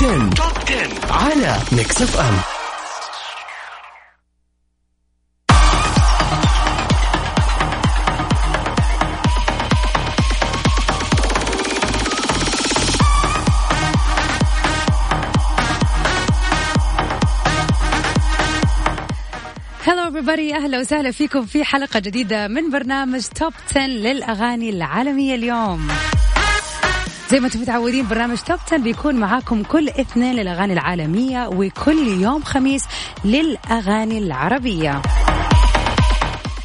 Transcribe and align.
10. 0.00 0.30
Top 0.30 0.52
10 0.66 1.12
على 1.12 1.58
Mix 1.72 2.02
FM 2.02 2.54
everybody. 20.14 20.54
أهلا 20.54 20.78
وسهلا 20.78 21.10
فيكم 21.10 21.46
في 21.46 21.64
حلقة 21.64 22.00
جديدة 22.00 22.48
من 22.48 22.70
برنامج 22.70 23.24
Top 23.24 23.52
10 23.70 23.86
للأغاني 23.86 24.70
العالمية 24.70 25.34
اليوم. 25.34 25.88
زي 27.30 27.40
ما 27.40 27.46
أنتم 27.46 27.60
متعودين 27.60 28.08
برنامج 28.08 28.38
توب 28.38 28.58
10 28.66 28.76
بيكون 28.76 29.14
معاكم 29.14 29.62
كل 29.62 29.88
اثنين 29.88 30.34
للأغاني 30.34 30.72
العالمية 30.72 31.48
وكل 31.48 32.08
يوم 32.08 32.42
خميس 32.42 32.84
للأغاني 33.24 34.18
العربية. 34.18 35.02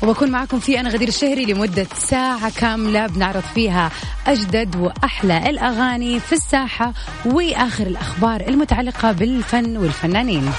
وبكون 0.03 0.31
معكم 0.31 0.59
في 0.59 0.80
أنا 0.80 0.90
غدير 0.90 1.08
الشهري 1.08 1.45
لمدة 1.45 1.88
ساعة 1.95 2.52
كاملة 2.59 3.08
بنعرض 3.08 3.44
فيها 3.55 3.91
أجدد 4.27 4.76
وأحلى 4.76 5.50
الأغاني 5.50 6.20
في 6.20 6.34
الساحة 6.34 6.94
وآخر 7.26 7.88
الأخبار 7.88 8.41
المتعلقة 8.41 9.12
بالفن 9.12 9.78
والفنانين. 9.78 10.52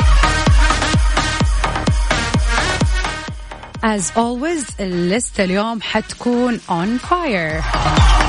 As 3.82 4.02
always 4.16 4.80
الليستة 4.80 5.44
اليوم 5.44 5.82
حتكون 5.82 6.60
on 6.68 7.06
fire. 7.08 8.19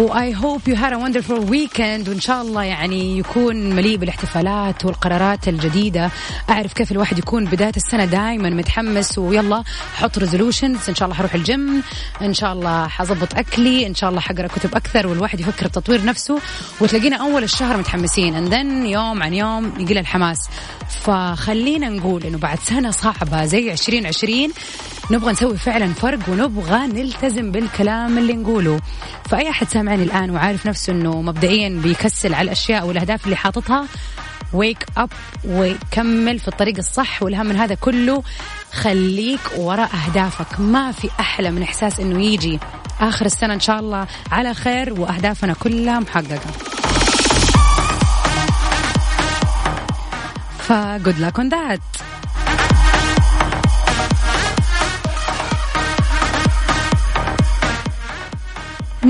و 0.00 0.36
I 0.36 0.42
hope 0.42 0.68
you 0.68 0.76
had 0.76 0.92
wonderful 0.92 1.50
weekend 1.50 2.08
وإن 2.08 2.20
شاء 2.20 2.42
الله 2.42 2.62
يعني 2.64 3.18
يكون 3.18 3.70
مليء 3.70 3.96
بالاحتفالات 3.96 4.84
والقرارات 4.84 5.48
الجديدة. 5.48 6.10
أعرف 6.50 6.72
كيف 6.72 6.92
الواحد 6.92 7.18
يكون 7.18 7.44
بداية 7.44 7.72
السنة 7.76 8.04
دائما 8.04 8.50
متحمس. 8.50 9.18
ويلا 9.18 9.64
حط 9.96 10.18
resolutions 10.18 10.78
إن 10.88 10.94
شاء 10.94 11.06
الله 11.06 11.16
حروح 11.16 11.34
الجيم. 11.34 11.82
إن 12.22 12.34
شاء 12.34 12.52
الله 12.52 12.88
حظبط 12.88 13.34
أكلي. 13.34 13.86
إن 13.86 13.94
شاء 13.94 14.10
الله 14.10 14.20
حقرأ 14.20 14.46
كتب 14.46 14.74
أكثر. 14.74 15.06
والواحد 15.06 15.40
يفكر 15.40 15.66
بتطوير 15.68 16.04
نفسه. 16.04 16.38
وتلاقينا 16.80 17.16
أول 17.16 17.42
الشهر 17.42 17.76
متحمسين. 17.76 18.34
and 18.34 18.86
يوم 18.86 19.22
عن 19.22 19.34
يوم 19.34 19.72
يقل 19.78 19.98
الحماس. 19.98 20.38
فخلينا 21.04 21.88
نقول 21.88 22.24
إنه 22.24 22.38
بعد 22.38 22.58
سنة 22.58 22.90
صعبة 22.90 23.44
زي 23.44 23.72
2020 23.72 24.52
نبغى 25.10 25.32
نسوي 25.32 25.56
فعلا 25.56 25.92
فرق 25.92 26.18
ونبغى 26.28 26.86
نلتزم 26.86 27.52
بالكلام 27.52 28.18
اللي 28.18 28.32
نقوله. 28.32 28.80
فأي 29.30 29.50
أحد 29.50 29.68
سامعني 29.68 30.02
الآن 30.02 30.30
وعارف 30.30 30.66
نفسه 30.66 30.92
أنه 30.92 31.22
مبدئيا 31.22 31.68
بيكسل 31.68 32.34
على 32.34 32.44
الأشياء 32.44 32.86
والأهداف 32.86 33.24
اللي 33.24 33.36
حاططها 33.36 33.86
wake 34.52 34.86
up 34.96 35.10
وكمل 35.48 36.38
في 36.38 36.48
الطريق 36.48 36.76
الصح 36.78 37.22
والأهم 37.22 37.46
من 37.46 37.56
هذا 37.56 37.74
كله 37.74 38.22
خليك 38.72 39.40
وراء 39.56 39.90
أهدافك. 40.06 40.60
ما 40.60 40.92
في 40.92 41.10
أحلى 41.20 41.50
من 41.50 41.62
إحساس 41.62 42.00
أنه 42.00 42.24
يجي 42.24 42.60
آخر 43.00 43.26
السنة 43.26 43.54
إن 43.54 43.60
شاء 43.60 43.80
الله 43.80 44.06
على 44.32 44.54
خير 44.54 45.00
وأهدافنا 45.00 45.52
كلها 45.52 46.00
محققة. 46.00 46.50
ف 50.58 50.70
good 50.70 51.18
luck 51.18 51.40
on 51.40 51.50
that. 51.50 52.09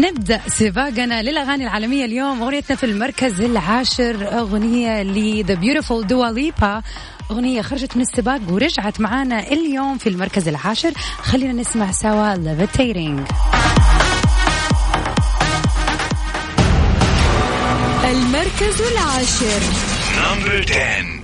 نبدأ 0.01 0.41
سباقنا 0.49 1.23
للأغاني 1.23 1.65
العالمية 1.65 2.05
اليوم. 2.05 2.43
أغنيتنا 2.43 2.77
في 2.77 2.87
المركز 2.87 3.41
العاشر 3.41 4.39
أغنية 4.39 5.03
ل 5.03 5.16
the 5.16 5.55
beautiful 5.55 6.07
دوا 6.07 6.27
ليبا 6.27 6.83
أغنية 7.31 7.63
خرجت 7.63 7.97
من 7.97 8.03
السباق 8.03 8.41
ورجعت 8.49 9.01
معانا 9.01 9.53
اليوم 9.53 9.99
في 9.99 10.09
المركز 10.09 10.49
العاشر. 10.49 10.93
خلينا 11.23 11.53
نسمع 11.53 11.91
سوا 11.91 12.35
Levitating 12.35 13.21
المركز 18.05 18.83
العاشر. 18.93 19.61
number 20.19 20.65
10 20.71 21.20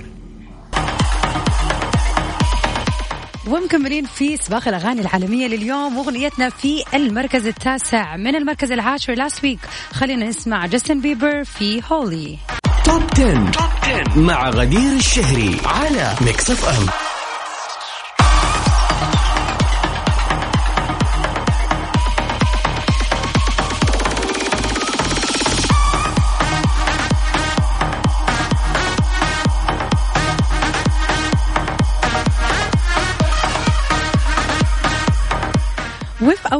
ومكملين 3.47 4.05
في 4.05 4.37
سباق 4.37 4.67
الأغاني 4.67 5.01
العالمية 5.01 5.47
لليوم 5.47 5.97
وأغنيتنا 5.97 6.49
في 6.49 6.83
المركز 6.93 7.47
التاسع 7.47 8.15
من 8.15 8.35
المركز 8.35 8.71
العاشر 8.71 9.13
last 9.13 9.43
week 9.43 9.59
خلينا 9.91 10.25
نسمع 10.25 10.65
جاستن 10.65 11.01
بيبر 11.01 11.43
في 11.43 11.81
Holy 11.91 12.37
Top 12.85 13.03
10. 13.13 13.51
Top 13.51 13.69
10 13.83 14.19
مع 14.19 14.49
غدير 14.49 14.93
الشهري 14.97 15.57
على 15.65 16.15
Mix 16.21 16.51
FM 16.51 17.06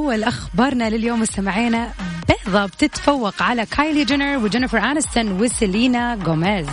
أول 0.08 0.24
أخبارنا 0.24 0.90
لليوم 0.90 1.22
مستمعينا 1.22 1.90
بيضة 2.28 2.66
بتتفوق 2.66 3.44
على 3.44 3.66
كايلي 3.66 4.06
جينر 4.06 4.38
وجينيفر 4.38 4.78
أنستون 4.78 5.42
وسيلينا 5.42 6.16
جوميز 6.16 6.68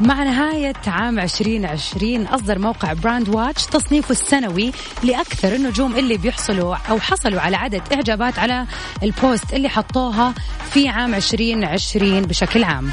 مع 0.00 0.22
نهاية 0.22 0.72
عام 0.86 1.18
2020 1.18 2.26
أصدر 2.26 2.58
موقع 2.58 2.92
Brandwatch 2.92 3.66
تصنيفه 3.66 4.12
السنوي 4.12 4.72
لأكثر 5.02 5.54
النجوم 5.54 5.96
اللي 5.96 6.16
بيحصلوا 6.16 6.76
أو 6.76 7.00
حصلوا 7.00 7.40
على 7.40 7.56
عدد 7.56 7.82
إعجابات 7.92 8.38
على 8.38 8.66
ال 9.02 9.12
post 9.12 9.52
اللي 9.52 9.68
حطوها 9.68 10.34
في 10.70 10.88
عام 10.88 11.14
2020 11.14 12.22
بشكل 12.22 12.64
عام. 12.64 12.90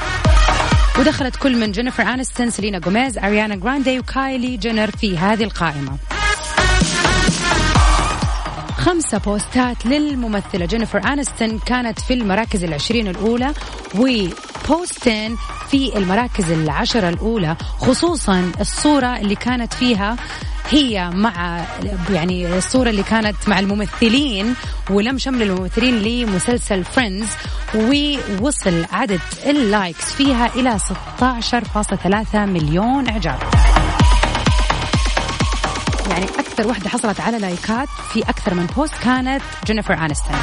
ودخلت 0.99 1.35
كل 1.35 1.57
من 1.57 1.71
جينيفر 1.71 2.03
أنستون 2.03 2.49
سيلينا 2.49 2.79
جوميز 2.79 3.17
أريانا 3.17 3.55
جراندي 3.55 3.99
وكايلي 3.99 4.57
جينر 4.57 4.91
في 4.91 5.17
هذه 5.17 5.43
القائمة. 5.43 6.14
خمسة 8.85 9.17
بوستات 9.17 9.85
للممثلة 9.85 10.65
جينيفر 10.65 11.13
أنستون 11.13 11.59
كانت 11.59 11.99
في 11.99 12.13
المراكز 12.13 12.63
العشرين 12.63 13.07
الأولى 13.07 13.53
وبوستين 13.95 15.37
في 15.69 15.97
المراكز 15.97 16.51
العشرة 16.51 17.09
الأولى 17.09 17.55
خصوصا 17.79 18.51
الصورة 18.61 19.17
اللي 19.17 19.35
كانت 19.35 19.73
فيها 19.73 20.15
هي 20.69 21.09
مع 21.09 21.65
يعني 22.09 22.57
الصورة 22.57 22.89
اللي 22.89 23.03
كانت 23.03 23.35
مع 23.47 23.59
الممثلين 23.59 24.55
ولم 24.89 25.17
شمل 25.17 25.41
الممثلين 25.41 25.99
لمسلسل 25.99 26.83
Friends 26.83 27.29
ووصل 27.75 28.85
عدد 28.91 29.19
ال 29.45 29.57
likes 29.57 30.13
فيها 30.13 30.55
إلى 30.55 30.79
16.3 30.79 32.35
مليون 32.35 33.09
إعجاب. 33.09 33.64
يعني 36.09 36.25
أكثر 36.25 36.67
واحدة 36.67 36.89
حصلت 36.89 37.19
على 37.19 37.39
لايكات 37.39 37.87
في 38.13 38.19
أكثر 38.19 38.53
من 38.53 38.65
post 38.65 38.93
كانت 39.03 39.41
جينيفر 39.65 39.93
أنستون 39.93 40.35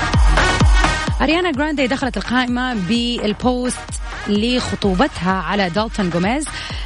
أريانا 1.22 1.50
جراندي 1.50 1.86
دخلت 1.86 2.16
القائمة 2.16 2.74
بال 2.74 3.09
post 3.09 3.78
لخطوبتها 4.28 5.32
على 5.32 5.70
دالتون 5.70 6.10
جوميز 6.10 6.44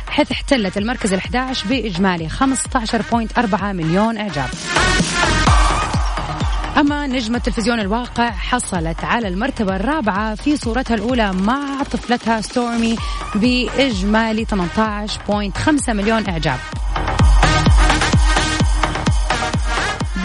حيث 0.09 0.33
احتلت 0.33 0.79
المركز 0.79 1.15
ال11 1.15 1.67
بإجمالي 1.67 2.29
15.4 2.29 3.63
مليون 3.65 4.19
إعجاب. 4.19 4.49
أما 6.77 7.07
نجمة 7.07 7.39
تلفزيون 7.39 7.81
الواقع 7.81 8.31
حصلت 8.31 9.05
على 9.05 9.29
المرتبة 9.29 9.77
الرابعة 9.77 10.35
في 10.35 10.57
صورتها 10.57 10.95
الأولى 10.95 11.33
مع 11.33 11.83
طفلتها 11.83 12.41
ستورمي 12.41 12.97
بإجمالي 13.35 14.47
18.5 14.47 15.89
مليون 15.89 16.29
إعجاب. 16.29 16.59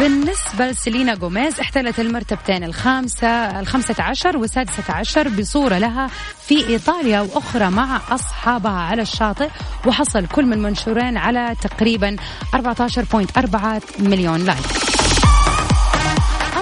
بالنسبة 0.01 0.67
لسيلينا 0.67 1.15
جوميز 1.15 1.59
احتلت 1.59 1.99
المرتبتين 1.99 2.63
الخامسة 2.63 3.59
الخمسة 3.59 3.95
عشر 3.99 4.37
والسادسة 4.37 4.83
عشر 4.89 5.29
بصورة 5.29 5.77
لها 5.77 6.07
في 6.47 6.67
إيطاليا 6.69 7.21
وأخرى 7.21 7.69
مع 7.69 8.01
أصحابها 8.09 8.71
على 8.71 9.01
الشاطئ 9.01 9.49
وحصل 9.87 10.27
كل 10.27 10.45
من 10.45 10.61
منشورين 10.61 11.17
على 11.17 11.55
تقريبا 11.61 12.15
14.4 12.55 13.99
مليون 13.99 14.39
like. 14.45 14.65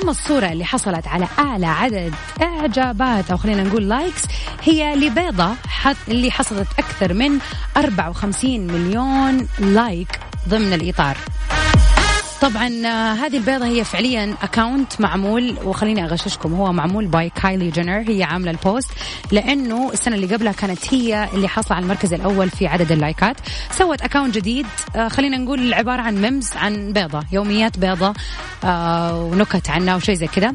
أما 0.01 0.11
الصورة 0.11 0.45
اللي 0.45 0.65
حصلت 0.65 1.07
على 1.07 1.27
أعلى 1.39 1.65
عدد 1.65 2.13
إعجابات 2.41 3.31
أو 3.31 3.37
خلينا 3.37 3.63
نقول 3.63 3.89
likes 3.89 4.21
هي 4.63 4.95
لبيضة 4.95 5.55
اللي 6.07 6.31
حصلت 6.31 6.67
أكثر 6.79 7.13
من 7.13 7.39
54 7.77 8.59
مليون 8.59 9.47
like 9.59 10.19
ضمن 10.49 10.73
الإطار. 10.73 11.17
طبعا 12.41 12.67
آه، 12.85 13.13
هذه 13.13 13.37
البيضة 13.37 13.65
هي 13.65 13.83
فعليا 13.83 14.35
account 14.41 15.01
معمول 15.01 15.55
وخليني 15.65 16.03
أغششكم 16.05 16.53
هو 16.53 16.71
معمول 16.71 17.07
by 17.07 17.29
كايلي 17.29 17.69
جينر 17.69 18.03
هي 18.07 18.23
عاملة 18.23 18.51
ال 18.51 18.59
post 18.59 18.91
لأنه 19.31 19.89
السنة 19.93 20.15
اللي 20.15 20.35
قبلها 20.35 20.51
كانت 20.51 20.93
هي 20.93 21.29
اللي 21.33 21.47
حصل 21.47 21.75
على 21.75 21.83
المركز 21.83 22.13
الأول 22.13 22.49
في 22.49 22.67
عدد 22.67 22.91
اللايكات. 22.91 23.35
سوت 23.71 24.01
account 24.01 24.35
جديد 24.35 24.65
آه، 24.95 25.07
خلينا 25.07 25.37
نقول 25.37 25.73
عبارة 25.73 26.01
عن 26.01 26.21
memes 26.21 26.51
عن 26.55 26.93
بيضة 26.93 27.23
يوميات 27.31 27.79
بيضة 27.79 28.13
آه، 28.63 29.23
ونكت 29.23 29.69
عنها 29.69 29.95
وشيء 29.95 30.15
زي 30.15 30.27
كذا. 30.27 30.53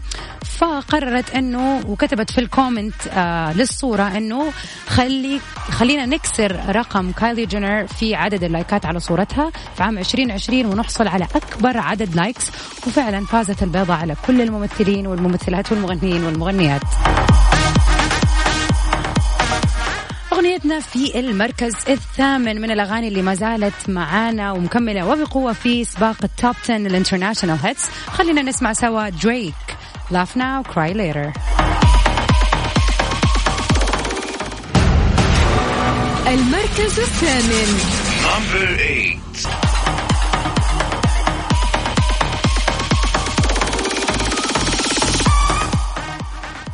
فقررت 0.58 1.30
إنه 1.34 1.80
وكتبت 1.86 2.30
في 2.30 2.38
ال 2.38 2.45
comment 2.45 2.94
للصورة 3.56 4.02
إنه 4.02 4.52
خلي 4.88 5.40
خلينا 5.70 6.06
نكسر 6.06 6.60
رقم 6.68 7.12
كايلي 7.12 7.46
جينر 7.46 7.86
في 7.86 8.14
عدد 8.14 8.44
اللايكات 8.44 8.86
على 8.86 9.00
صورتها 9.00 9.50
في 9.76 9.82
عام 9.82 9.98
2020 9.98 10.66
ونحصل 10.66 11.08
على 11.08 11.26
أكبر 11.34 11.73
عدد 11.78 12.14
likes 12.14 12.50
وفعلا 12.86 13.26
فازت 13.26 13.62
البيضة 13.62 13.94
على 13.94 14.16
كل 14.26 14.40
الممثلين 14.40 15.06
والممثلات 15.06 15.72
والمغنيين 15.72 16.24
والمغنيات. 16.24 16.82
أغنيتنا 20.32 20.80
في 20.80 21.20
المركز 21.20 21.74
الثامن 21.88 22.60
من 22.60 22.70
الأغاني 22.70 23.08
اللي 23.08 23.22
ما 23.22 23.34
زالت 23.34 23.88
معانا 23.88 24.52
ومكملة 24.52 25.06
وبقوة 25.06 25.52
في 25.52 25.84
سباق 25.84 26.16
ال 26.24 26.32
Top 26.32 26.54
10 26.64 26.76
ال 26.76 26.82
international 26.82 27.58
hits. 27.62 27.86
خلينا 28.06 28.42
نسمع 28.42 28.72
سوا 28.72 29.08
Drake 29.08 29.54
Laugh 30.10 30.36
now, 30.36 30.62
cry 30.62 30.92
later. 30.92 31.32
المركز 36.26 37.00
الثامن. 37.00 37.78
Number 38.24 38.76
8 38.76 40.13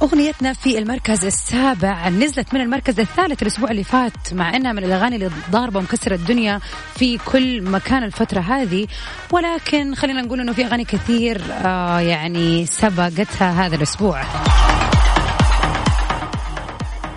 أغنيتنا 0.03 0.53
في 0.53 0.79
المركز 0.79 1.25
السابع 1.25 2.09
نزلت 2.09 2.55
من 2.55 2.61
المركز 2.61 3.01
الثالث 3.01 3.43
الأسبوع 3.43 3.71
اللي 3.71 3.85
فات 3.85 4.33
مع 4.33 4.57
أنها 4.57 4.73
من 4.73 4.85
الأغاني 4.85 5.17
اللي 5.17 5.31
ضاربة 5.51 5.79
ومكسرة 5.79 6.15
الدنيا 6.15 6.61
في 6.97 7.19
كل 7.19 7.63
مكان 7.63 8.03
الفترة 8.05 8.41
هذه. 8.41 8.87
ولكن 9.31 9.95
خلينا 9.95 10.23
نقول 10.23 10.41
أنه 10.41 10.53
في 10.53 10.67
أغاني 10.67 10.85
كثير 10.85 11.43
آه 11.65 11.99
يعني 12.01 12.67
سبقتها 12.67 13.67
هذا 13.67 13.77
الأسبوع. 13.77 14.23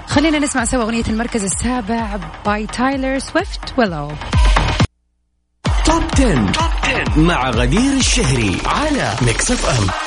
خلينا 0.08 0.40
نسمع 0.40 0.66
سوا 0.66 0.84
أغنية 0.84 1.04
المركز 1.08 1.44
السابع 1.44 2.20
by 2.46 2.68
تايلر 2.68 3.20
سويفت 3.20 3.74
Willow 3.78 4.12
Top 5.86 6.04
10. 6.14 6.52
10 6.84 7.20
مع 7.20 7.50
غدير 7.50 7.94
الشهري 7.94 8.58
على 8.66 9.16
ميكس 9.22 9.52
اف 9.52 9.66
ام 9.66 10.03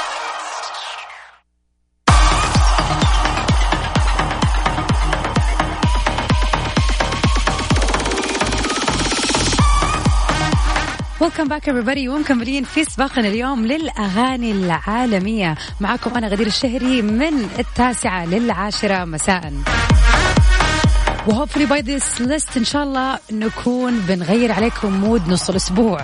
welcome 11.20 11.48
back 11.48 11.70
everybody. 11.70 12.08
ومكملين 12.08 12.64
في 12.64 12.84
سباقنا 12.84 13.28
اليوم 13.28 13.66
للأغاني 13.66 14.52
العالمية. 14.52 15.56
معكم 15.80 16.16
أنا 16.16 16.28
غدير 16.28 16.46
الشهري 16.46 17.02
من 17.02 17.48
التاسعة 17.58 18.26
للعاشرة. 18.26 19.04
مساء. 19.04 19.52
و 21.26 21.30
hopefully 21.30 21.66
by 21.66 21.80
this 21.80 22.20
list 22.20 22.56
ان 22.56 22.64
شاء 22.64 22.82
الله 22.82 23.18
نكون 23.32 23.98
بنغير 23.98 24.52
عليكم 24.52 24.92
mood 24.92 25.28
نص 25.28 25.50
الأسبوع. 25.50 26.02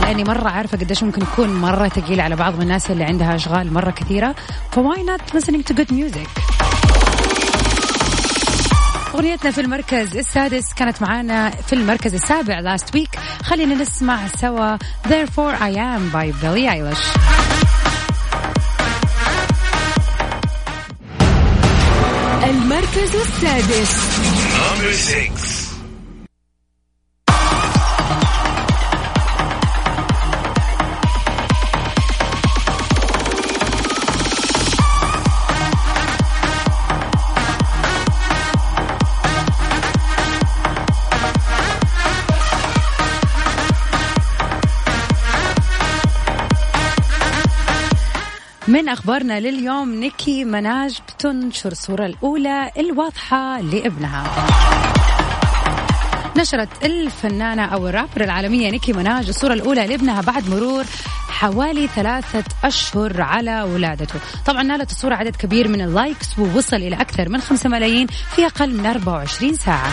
لأني 0.00 0.24
مرة 0.24 0.48
عارفة 0.48 0.78
قديش 0.78 1.02
ممكن 1.02 1.22
يكون 1.22 1.54
مرة 1.60 1.88
ثقيل 1.88 2.20
على 2.20 2.36
بعض 2.36 2.56
من 2.56 2.62
الناس 2.62 2.90
اللي 2.90 3.04
عندها 3.04 3.34
أشغال 3.34 3.72
مرة 3.72 3.90
كثيرة. 3.90 4.34
ف 4.72 5.02
why 5.02 5.11
not 5.11 5.20
listening 5.20 5.72
to 5.72 5.76
good 5.76 5.92
music? 5.92 6.61
أغنيتنا 9.14 9.50
في 9.50 9.60
المركز 9.60 10.16
السادس 10.16 10.74
كانت 10.74 11.02
معانا 11.02 11.50
في 11.50 11.72
المركز 11.72 12.14
السابع 12.14 12.76
last 12.76 12.86
week. 12.96 13.18
خلينا 13.42 13.74
نسمع 13.74 14.26
سوا. 14.40 14.76
Therefore 15.08 15.54
I 15.60 15.74
Am 15.76 16.10
by 16.12 16.32
Billie 16.42 16.68
Eilish. 16.68 17.18
المركز 22.44 23.14
السادس. 23.16 23.96
من 48.72 48.88
أخبارنا 48.88 49.40
لليوم 49.40 49.94
نيكي 49.94 50.44
مناج 50.44 50.98
بتنشر 51.08 51.72
الصورة 51.72 52.06
الأولى 52.06 52.70
الواضحة 52.78 53.60
لابنها. 53.60 54.24
نشرت 56.36 56.68
الفنانة 56.84 57.64
أو 57.64 57.88
الرابر 57.88 58.20
العالمية 58.20 58.70
نيكي 58.70 58.92
مناج 58.92 59.28
الصورة 59.28 59.52
الأولى 59.52 59.86
لابنها 59.86 60.20
بعد 60.20 60.50
مرور 60.50 60.84
حوالي 61.28 61.86
ثلاثة 61.86 62.44
أشهر 62.64 63.22
على 63.22 63.62
ولادته. 63.62 64.20
طبعا 64.46 64.62
نالت 64.62 64.90
الصورة 64.90 65.14
عدد 65.14 65.36
كبير 65.36 65.68
من 65.68 65.80
اللايكس 65.80 66.38
ووصل 66.38 66.76
إلى 66.76 66.96
أكثر 66.96 67.28
من 67.28 67.40
5 67.40 67.68
ملايين 67.68 68.06
في 68.06 68.46
أقل 68.46 68.74
من 68.74 68.86
24 68.86 69.54
ساعة. 69.54 69.92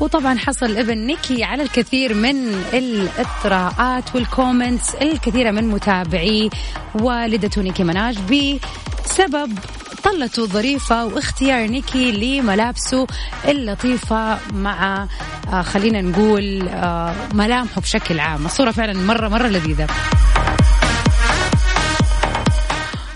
وطبعا 0.00 0.38
حصل 0.38 0.76
ابن 0.76 0.98
نيكي 0.98 1.44
على 1.44 1.62
الكثير 1.62 2.14
من 2.14 2.36
الإطراءات 2.72 4.14
وال 4.14 4.30
comments 4.30 4.94
الكثيرة 4.94 5.50
من 5.50 5.68
متابعي 5.68 6.50
والدته 6.94 7.62
نيكي 7.62 7.84
مناج 7.84 8.18
بسبب 8.18 9.58
طلته 10.04 10.42
الظريفة 10.42 11.04
واختيار 11.04 11.66
نيكي 11.66 12.12
لملابسه 12.12 13.06
اللطيفة 13.48 14.38
مع 14.52 15.06
آه 15.52 15.62
خلينا 15.62 16.00
نقول 16.00 16.68
آه 16.68 17.14
ملامحه 17.34 17.80
بشكل 17.80 18.20
عام. 18.20 18.46
الصورة 18.46 18.70
فعلا 18.70 18.92
مرة 18.92 19.28
مرة 19.28 19.46
لذيذة. 19.48 19.86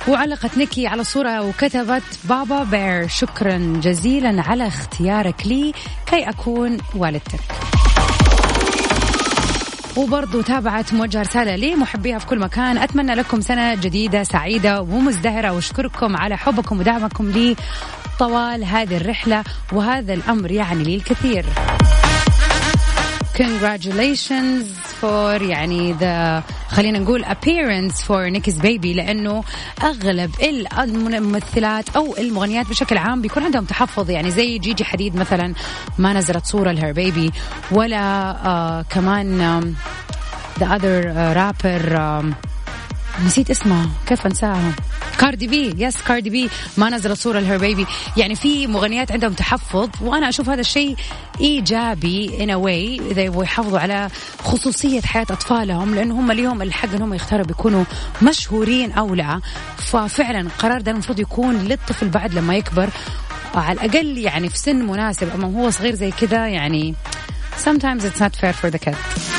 وعلقت 0.08 0.58
نيكي 0.58 0.86
على 0.86 1.04
صورة 1.04 1.42
وكتبت 1.42 2.02
papa 2.24 2.64
bear. 2.64 3.08
شكرا 3.08 3.80
جزيلا 3.82 4.42
على 4.42 4.66
اختيارك 4.66 5.46
لي 5.46 5.72
كي 6.06 6.28
أكون 6.28 6.78
والدتك. 6.94 7.40
وبرضو 9.96 10.40
تابعت 10.40 10.94
موجهة 10.94 11.20
رسالة 11.22 11.56
لمحبيها 11.56 12.18
في 12.18 12.26
كل 12.26 12.38
مكان. 12.38 12.78
أتمنى 12.78 13.14
لكم 13.14 13.40
سنة 13.40 13.74
جديدة 13.74 14.22
سعيدة 14.22 14.82
ومزدهرة 14.82 15.52
وأشكركم 15.52 16.16
على 16.16 16.36
حبكم 16.36 16.80
ودعمكم 16.80 17.30
لي 17.30 17.56
طوال 18.18 18.64
هذه 18.64 18.96
الرحلة 18.96 19.44
وهذا 19.72 20.14
الأمر 20.14 20.50
يعني 20.50 20.84
لي 20.84 20.94
الكثير 20.94 21.44
congratulations 23.34 24.66
for 25.00 25.42
يعني 25.42 25.94
the 25.94 26.42
خلينا 26.68 26.98
نقول 26.98 27.24
appearance 27.24 27.94
for 27.94 28.30
Nicky's 28.30 28.58
baby 28.58 28.86
لأنه 28.86 29.44
أغلب 29.82 30.30
الممثلات 31.14 31.96
أو 31.96 32.16
المغنيات 32.16 32.68
بشكل 32.68 32.98
عام 32.98 33.20
بيكون 33.22 33.42
عندهم 33.42 33.64
تحفظ 33.64 34.10
يعني 34.10 34.30
زي 34.30 34.58
جيجي 34.58 34.84
حديد 34.84 35.16
مثلا 35.16 35.54
ما 35.98 36.12
نزلت 36.12 36.44
صورة 36.46 36.72
ل 36.72 36.77
her 36.77 36.92
baby 36.92 37.32
ولا 37.72 38.34
uh, 38.34 38.92
كمان 38.92 39.60
um, 39.62 39.66
the 40.60 40.66
other 40.66 41.08
uh, 41.08 41.34
rapper 41.34 41.96
um, 41.96 42.53
نسيت 43.26 43.50
اسمها 43.50 43.88
كيف 44.06 44.26
انساها 44.26 44.72
كاردي 45.18 45.46
بي. 45.46 45.74
yes 45.78 46.02
كاردي 46.02 46.30
بي. 46.30 46.50
ما 46.76 46.90
نزلت 46.90 47.18
صورة 47.18 47.40
ل 47.40 47.45
her 47.45 47.58
baby. 47.58 47.86
يعني 48.16 48.34
في 48.34 48.66
مغنيات 48.66 49.12
عندهم 49.12 49.32
تحفظ 49.32 49.88
وأنا 50.00 50.28
أشوف 50.28 50.48
هذا 50.48 50.60
الشيء 50.60 50.96
إيجابي 51.40 52.44
in 52.44 52.50
a 52.50 52.63
way 52.63 53.00
إذا 53.10 53.22
يبغوا 53.22 53.44
يحافظوا 53.44 53.78
على 53.78 54.08
خصوصية 54.44 55.00
حياة 55.00 55.26
أطفالهم 55.30 55.94
لأنه 55.94 56.14
هم 56.20 56.30
اليوم 56.30 56.62
الحق 56.62 56.94
إنهم 56.94 57.14
يختاروا 57.14 57.46
بيكونوا 57.46 57.84
مشهورين 58.22 58.92
أو 58.92 59.14
لا. 59.14 59.40
ففعلا 59.76 60.40
القرار 60.40 60.80
ده 60.80 60.90
المفروض 60.90 61.20
يكون 61.20 61.54
للطفل 61.56 62.08
بعد 62.08 62.34
لما 62.34 62.56
يكبر 62.56 62.88
على 63.54 63.72
الأقل 63.72 64.18
يعني 64.18 64.48
في 64.48 64.58
سن 64.58 64.76
مناسب. 64.76 65.28
أما 65.34 65.58
هو 65.60 65.70
صغير 65.70 65.94
زي 65.94 66.10
كذا 66.10 66.48
يعني 66.48 66.94
sometimes 67.64 68.02
it's 68.04 68.20
not 68.20 68.36
fair 68.36 68.52
for 68.52 68.70
the 68.70 68.78
kid 68.78 69.33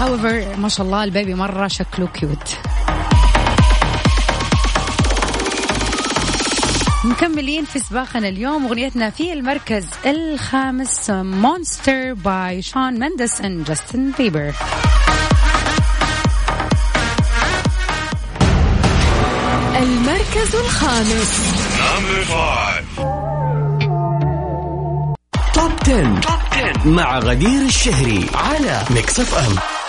however 0.00 0.58
ما 0.58 0.68
شاء 0.68 0.86
الله 0.86 1.04
ال 1.04 1.10
baby 1.10 1.34
مرة 1.34 1.68
شكله 1.68 2.06
cute 2.06 2.58
مكملين 7.04 7.64
في 7.64 7.78
سباقنا 7.78 8.28
اليوم 8.28 8.66
أغنيتنا 8.66 9.10
في 9.10 9.32
المركز 9.32 9.86
الخامس 10.06 11.10
Monster 11.10 12.14
by 12.14 12.62
شون 12.62 12.98
مندس 12.98 13.40
and 13.40 13.64
جاستن 13.64 14.12
بيبر 14.18 14.52
المركز 19.76 20.56
الخامس. 20.56 21.40
Top 25.54 25.70
10. 25.86 26.20
Top 26.22 26.32
10 26.52 26.88
مع 26.88 27.18
غدير 27.18 27.62
الشهري 27.62 28.26
على 28.34 28.82
ميكس 28.90 29.20
اف 29.20 29.34
ام 29.34 29.79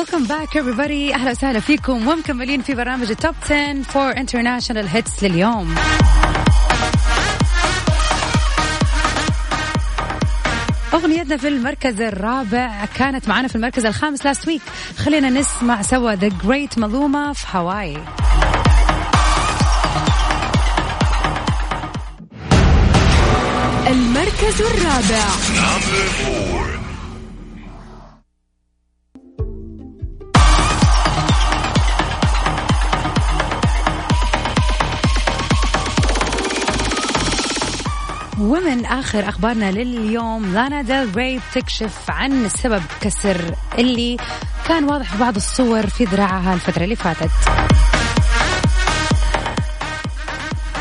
welcome 0.00 0.24
back 0.24 0.58
everybody. 0.58 1.14
أهلا 1.14 1.30
وسهلا 1.30 1.60
فيكم. 1.60 2.08
ومكملين 2.08 2.62
في 2.62 2.74
برنامج 2.74 3.10
ال 3.10 3.16
Top 3.16 3.34
10 3.44 3.82
for 3.82 4.16
international 4.16 4.88
hits 4.88 5.22
لليوم. 5.22 5.74
أغنيتنا 10.94 11.36
في 11.36 11.48
المركز 11.48 12.00
الرابع 12.00 12.84
كانت 12.96 13.28
معنا 13.28 13.48
في 13.48 13.56
المركز 13.56 13.86
الخامس 13.86 14.26
لاست 14.26 14.48
ويك 14.48 14.62
خلينا 14.98 15.30
نسمع 15.30 15.82
سوا 15.82 16.14
ذا 16.14 16.28
جريت 16.44 16.78
مظلومة 16.78 17.32
في 17.32 17.46
هواي 17.56 17.96
المركز 23.86 24.60
الرابع. 24.60 25.26
ومن 38.50 38.86
آخر 38.86 39.28
أخبارنا 39.28 39.70
لليوم 39.70 40.54
لانا 40.54 40.82
ديل 40.82 41.16
ري 41.16 41.40
بتكشف 41.50 42.10
عن 42.10 42.48
سبب 42.48 42.82
كسر 43.00 43.54
اللي 43.78 44.16
كان 44.68 44.84
واضح 44.84 45.12
في 45.12 45.18
بعض 45.18 45.36
الصور 45.36 45.86
في 45.86 46.04
ذراعها 46.04 46.54
الفترة 46.54 46.84
اللي 46.84 46.96
فاتت. 46.96 47.30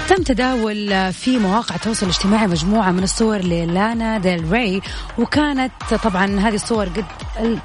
تم 0.10 0.24
تداول 0.24 1.14
في 1.14 1.38
مواقع 1.38 1.76
التواصل 1.76 2.06
الاجتماعي 2.06 2.48
مجموعة 2.48 2.92
من 2.92 3.04
الصور 3.04 3.38
للانا 3.38 4.18
ديل 4.18 4.52
ري 4.52 4.82
وكانت 5.18 5.72
طبعا 6.04 6.40
هذه 6.40 6.56
الصور 6.56 6.86
قد 6.86 7.06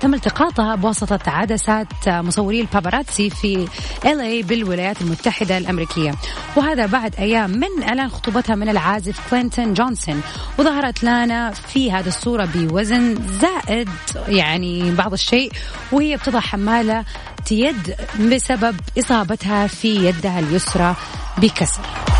تم 0.00 0.14
التقاطها 0.14 0.74
بواسطة 0.74 1.30
عدسات 1.30 1.86
مصوري 2.06 2.60
الباباراتسي 2.60 3.30
في 3.30 3.68
ال 4.06 4.42
بالولايات 4.42 5.00
المتحدة 5.02 5.58
الأمريكية. 5.58 6.14
وهذا 6.56 6.86
بعد 6.86 7.14
أيام 7.18 7.50
من 7.50 7.82
إعلان 7.82 8.08
خطوبتها 8.08 8.54
من 8.54 8.68
العازف 8.68 9.30
كلينتون 9.30 9.74
جونسون. 9.74 10.22
وظهرت 10.58 11.04
لانا 11.04 11.50
في 11.50 11.92
هذه 11.92 12.08
الصورة 12.08 12.48
بوزن 12.54 13.18
زائد 13.40 13.88
يعني 14.28 14.90
بعض 14.90 15.12
الشيء 15.12 15.52
وهي 15.92 16.16
بتضع 16.16 16.40
حمالة 16.40 17.04
يد 17.50 17.94
بسبب 18.20 18.76
إصابتها 18.98 19.66
في 19.66 20.06
يدها 20.08 20.38
اليسرى 20.38 20.94
بكسر. 21.38 22.13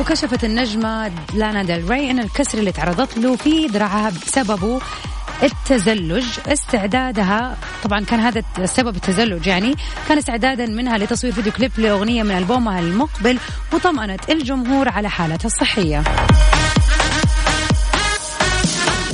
وكشفت 0.00 0.44
النجمة 0.44 1.12
لانا 1.34 1.62
ديل 1.62 1.90
ري 1.90 2.10
أن 2.10 2.18
الكسر 2.18 2.58
اللي 2.58 2.72
تعرضت 2.72 3.18
له 3.18 3.36
في 3.36 3.66
ذراعها 3.66 4.10
بسببه 4.10 4.80
التزلج 5.42 6.24
استعدادها 6.46 7.56
طبعا 7.84 8.04
كان 8.04 8.20
هذا 8.20 8.42
سبب 8.64 8.96
التزلج 8.96 9.46
يعني 9.46 9.74
كان 10.08 10.18
استعدادا 10.18 10.66
منها 10.66 10.98
لتصوير 10.98 11.32
فيديو 11.32 11.52
كليب 11.52 11.72
لأغنية 11.78 12.22
من 12.22 12.30
ألبومها 12.30 12.80
المقبل 12.80 13.38
وطمأنت 13.72 14.30
الجمهور 14.30 14.88
على 14.88 15.10
حالتها 15.10 15.46
الصحية. 15.46 16.02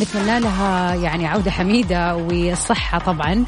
نتمنى 0.00 0.40
لها 0.40 0.94
يعني 0.94 1.26
عودة 1.26 1.50
حميدة 1.50 2.16
والصحة 2.16 2.98
طبعا. 2.98 3.44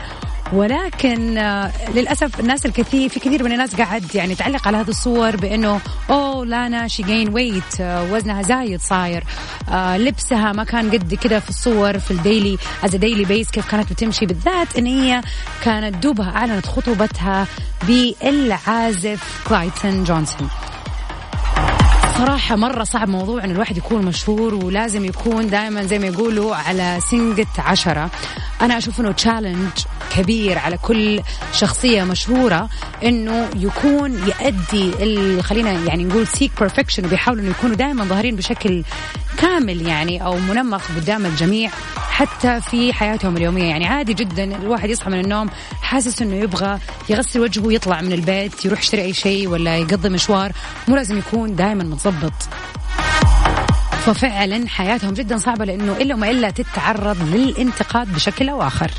ولكن 0.52 1.38
آه، 1.38 1.72
للأسف 1.94 2.40
الناس 2.40 2.66
الكثير 2.66 3.08
في 3.08 3.20
كثير 3.20 3.42
من 3.42 3.52
الناس 3.52 3.74
قاعد 3.74 4.14
يعني 4.14 4.34
تعلق 4.34 4.68
على 4.68 4.76
هذه 4.76 4.88
الصور 4.88 5.36
بأنه 5.36 5.80
oh 6.10 6.44
لانا 6.46 6.88
she 6.88 7.02
gain 7.02 7.34
weight 7.34 7.80
وزنها 7.80 8.42
زايد 8.42 8.80
صاير. 8.80 9.24
آه 9.68 9.96
لبسها 9.98 10.52
ما 10.52 10.64
كان 10.64 10.90
قد 10.90 11.14
كذا 11.14 11.38
في 11.38 11.48
الصور 11.48 11.98
في 11.98 12.10
ال 12.10 12.18
daily 12.18 12.58
as 12.84 12.96
daily 12.96 13.24
base 13.24 13.50
كيف 13.50 13.70
كانت 13.70 13.92
بتمشي. 13.92 14.26
بالذات 14.26 14.76
إن 14.78 14.86
هي 14.86 15.22
كانت 15.64 15.96
دوبها 15.96 16.36
أعلنت 16.36 16.66
خطوبتها 16.66 17.46
بالعازف 17.86 19.42
كلايتن 19.48 20.04
جونسون. 20.04 20.48
صراحة 22.18 22.56
مرة 22.56 22.84
صعب 22.84 23.08
موضوع 23.08 23.44
إن 23.44 23.50
الواحد 23.50 23.76
يكون 23.76 24.04
مشهور 24.04 24.54
ولازم 24.54 25.04
يكون 25.04 25.50
دائما 25.50 25.82
زي 25.82 25.98
ما 25.98 26.06
يقولوا 26.06 26.56
على 26.56 26.98
سنجة 27.10 27.46
عشرة. 27.58 28.10
أنا 28.60 28.78
أشوف 28.78 29.00
إنه 29.00 29.12
challenge 29.12 29.70
كبير 30.16 30.58
على 30.58 30.76
كل 30.76 31.20
شخصية 31.52 32.04
مشهورة 32.04 32.68
إنه 33.04 33.48
يكون 33.56 34.12
يؤدي 34.12 35.42
خلينا 35.42 35.70
يعني 35.70 36.04
نقول 36.04 36.26
seek 36.26 36.50
perfection 36.58 37.06
وبيحاولوا 37.06 37.42
إنه 37.42 37.50
يكونوا 37.50 37.76
دائما 37.76 38.04
ظاهرين 38.04 38.36
بشكل 38.36 38.84
كامل 39.38 39.88
يعني 39.88 40.24
أو 40.24 40.36
منمق 40.36 40.82
قدام 40.96 41.26
الجميع 41.26 41.70
حتى 41.96 42.60
في 42.60 42.92
حياتهم 42.92 43.36
اليومية. 43.36 43.64
يعني 43.64 43.86
عادي 43.86 44.14
جدا 44.14 44.44
الواحد 44.44 44.90
يصحى 44.90 45.10
من 45.10 45.20
النوم 45.20 45.50
حاسس 45.82 46.22
إنه 46.22 46.36
يبغى 46.36 46.78
يغسل 47.08 47.40
وجهه 47.40 47.66
ويطلع 47.66 48.00
من 48.00 48.12
البيت 48.12 48.64
يروح 48.64 48.80
يشتري 48.80 49.02
أي 49.02 49.12
شيء 49.12 49.48
ولا 49.48 49.76
يقضي 49.76 50.08
مشوار. 50.08 50.52
مو 50.88 50.96
لازم 50.96 51.18
يكون 51.18 51.56
دائما 51.56 51.84
متظبط. 51.84 52.32
ففعلا 54.06 54.68
حياتهم 54.68 55.14
جدا 55.14 55.36
صعبة 55.36 55.64
لأنه 55.64 55.92
إلا 55.92 56.14
وما 56.14 56.30
إلا 56.30 56.50
تتعرض 56.50 57.16
للانتقاد 57.34 58.14
بشكل 58.14 58.48
أو 58.48 58.62
آخر. 58.62 58.90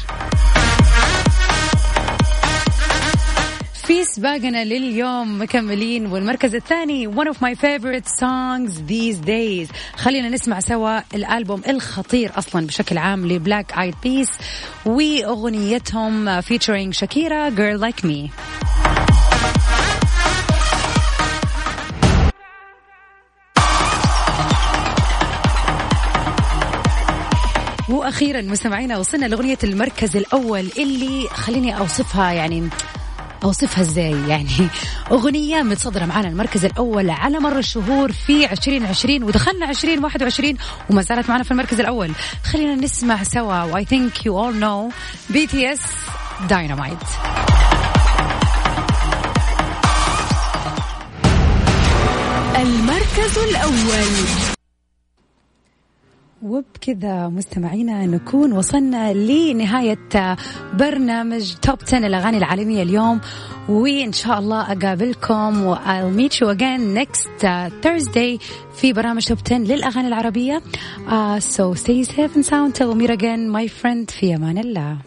في 3.83 4.03
سباقنا 4.03 4.63
لليوم 4.65 5.41
مكملين 5.41 6.05
والمركز 6.05 6.55
الثاني 6.55 7.07
one 7.15 7.27
of 7.27 7.35
my 7.35 7.55
favorite 7.55 8.07
songs 8.07 8.71
these 8.87 9.17
days. 9.25 9.71
خلينا 9.95 10.29
نسمع 10.29 10.59
سوا 10.59 10.99
الألبوم 11.15 11.61
الخطير 11.69 12.31
أصلا 12.37 12.67
بشكل 12.67 12.97
عام 12.97 13.27
لبلاك 13.27 13.77
آيد 13.77 13.95
بيس 14.03 14.29
وأغنيتهم 14.85 16.41
featuring 16.41 16.91
شاكيرا 16.91 17.49
Girl 17.49 17.81
Like 17.81 18.05
Me. 18.05 18.29
وأخيرا 27.89 28.41
مستمعينا 28.41 28.97
وصلنا 28.97 29.25
لأغنية 29.25 29.57
المركز 29.63 30.17
الأول 30.17 30.69
اللي 30.77 31.27
خليني 31.27 31.77
أوصفها 31.77 32.31
يعني 32.31 32.69
أوصفها 33.43 33.81
إزاي؟ 33.81 34.27
يعني 34.27 34.69
أغنية 35.11 35.61
متصدرة 35.61 36.05
معنا 36.05 36.27
المركز 36.27 36.65
الأول 36.65 37.09
على 37.09 37.39
مر 37.39 37.57
الشهور 37.57 38.11
في 38.11 38.51
2020 38.51 39.23
ودخلنا 39.23 39.69
2021 39.69 40.57
وما 40.89 41.01
زالت 41.01 41.29
معنا 41.29 41.43
في 41.43 41.51
المركز 41.51 41.79
الأول. 41.79 42.11
خلينا 42.43 42.75
نسمع 42.75 43.23
سوا 43.23 43.63
I 43.63 43.85
think 43.85 44.25
you 44.25 44.39
all 44.39 44.55
know 44.59 44.91
BTS 45.29 45.81
Dynamite 46.49 46.97
وبكذا 56.53 57.27
مستمعينا 57.27 58.05
نكون 58.05 58.53
وصلنا 58.53 59.13
لنهاية 59.13 60.37
برنامج 60.73 61.53
Top 61.61 61.77
10 61.87 61.97
الأغاني 61.97 62.37
العالمية 62.37 62.83
اليوم. 62.83 63.21
وإن 63.69 64.11
شاء 64.11 64.39
الله 64.39 64.71
أقابلكم 64.71 65.65
و 65.65 65.75
I'll 65.75 66.17
meet 66.19 66.33
you 66.39 66.49
again 66.49 66.93
next 66.93 67.45
Thursday 67.83 68.39
في 68.75 68.93
برنامج 68.93 69.25
توب 69.25 69.37
10 69.45 69.57
للأغاني 69.57 70.07
العربية. 70.07 70.61
Uh, 71.07 71.39
so 71.39 71.73
stay 71.73 72.03
safe 72.03 72.35
and 72.35 72.45
sound. 72.45 72.75
Till 72.75 72.93
we 72.93 72.95
meet 72.95 73.09
again 73.09 73.49
my 73.49 73.67
friend. 73.67 74.11
في 74.11 74.35
أمان 74.35 74.57
الله. 74.57 74.97